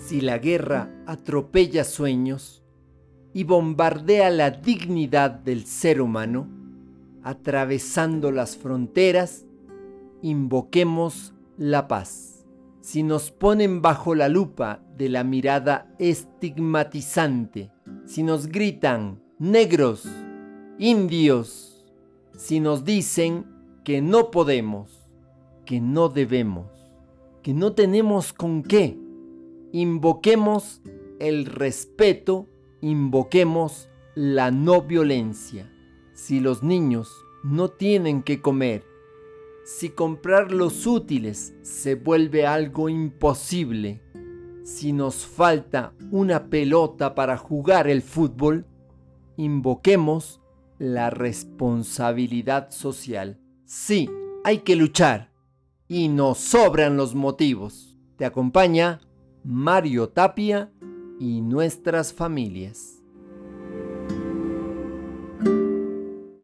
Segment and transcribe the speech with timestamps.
[0.00, 2.64] Si la guerra atropella sueños
[3.32, 6.48] y bombardea la dignidad del ser humano,
[7.22, 9.44] atravesando las fronteras,
[10.22, 12.44] invoquemos la paz.
[12.80, 17.70] Si nos ponen bajo la lupa de la mirada estigmatizante,
[18.06, 20.08] si nos gritan negros,
[20.78, 21.86] indios,
[22.36, 23.44] si nos dicen
[23.84, 25.10] que no podemos,
[25.66, 26.66] que no debemos,
[27.42, 28.98] que no tenemos con qué,
[29.72, 30.82] invoquemos
[31.18, 32.48] el respeto,
[32.80, 35.70] invoquemos la no violencia.
[36.12, 37.10] Si los niños
[37.42, 38.84] no tienen que comer,
[39.64, 44.02] si comprar los útiles se vuelve algo imposible,
[44.64, 48.66] si nos falta una pelota para jugar el fútbol,
[49.36, 50.40] invoquemos
[50.78, 53.38] la responsabilidad social.
[53.64, 54.10] Sí,
[54.44, 55.32] hay que luchar
[55.88, 57.98] y nos sobran los motivos.
[58.16, 59.00] Te acompaña
[59.44, 60.70] Mario Tapia
[61.18, 62.99] y nuestras familias.